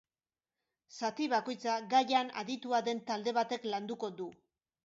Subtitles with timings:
[0.99, 4.31] Zati bakoitza gaian aditua den talde batek landuko du.